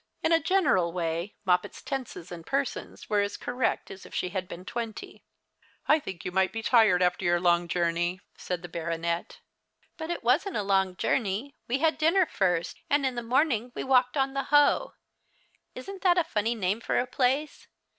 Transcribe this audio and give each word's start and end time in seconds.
In 0.23 0.31
a 0.31 0.39
general 0.39 0.91
wav 0.91 1.35
Moppet's 1.45 1.83
tenses 1.83 2.31
and 2.31 2.43
persons 2.43 3.07
were 3.07 3.21
as 3.21 3.37
correct 3.37 3.91
as 3.91 4.03
if 4.03 4.15
she 4.15 4.29
had 4.29 4.47
been 4.47 4.65
twenty." 4.65 5.23
I 5.87 5.99
think 5.99 6.25
you 6.25 6.31
ought 6.31 6.51
to 6.51 6.57
lie 6.57 6.61
tired 6.63 7.03
after 7.03 7.23
your 7.23 7.39
long 7.39 7.67
journey," 7.67 8.19
said 8.35 8.63
the 8.63 8.67
baronet." 8.67 9.41
But 9.99 10.09
it 10.09 10.23
wasn't 10.23 10.57
a 10.57 10.63
long 10.63 10.95
journey. 10.95 11.53
We 11.67 11.77
had 11.77 11.99
dinner 11.99 12.25
lirst, 12.25 12.77
and 12.89 13.05
in 13.05 13.13
the 13.13 13.21
morning 13.21 13.73
we 13.75 13.83
walked 13.83 14.17
on 14.17 14.33
the 14.33 14.45
Hoe. 14.45 14.95
Isn't 15.75 16.01
that 16.01 16.17
a 16.17 16.23
funny 16.23 16.55
name 16.55 16.81
for 16.81 16.97
a 16.97 17.05
place 17.05 17.67